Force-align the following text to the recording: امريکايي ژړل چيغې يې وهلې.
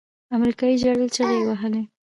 امريکايي 0.35 0.75
ژړل 0.81 1.09
چيغې 1.15 1.37
يې 1.39 1.45
وهلې. 1.47 1.81